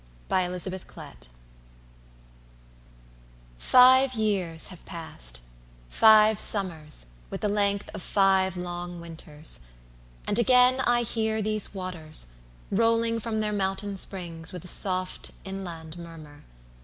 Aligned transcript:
JULY 0.29 0.47
13, 0.47 0.51
1798 0.89 1.31
LINES 3.71 3.71
FIVE 3.71 4.13
years 4.15 4.67
have 4.69 4.83
past; 4.87 5.39
five 5.89 6.39
summers, 6.39 7.05
with 7.29 7.41
the 7.41 7.47
length 7.47 7.91
Of 7.93 8.01
five 8.01 8.57
long 8.57 8.99
winters! 8.99 9.59
and 10.27 10.39
again 10.39 10.81
I 10.87 11.03
hear 11.03 11.43
These 11.43 11.75
waters, 11.75 12.31
rolling 12.71 13.19
from 13.19 13.41
their 13.41 13.53
mountain 13.53 13.95
springs 13.95 14.51
With 14.51 14.65
a 14.65 14.67
soft 14.67 15.29
inland 15.45 15.99
murmur. 15.99 16.45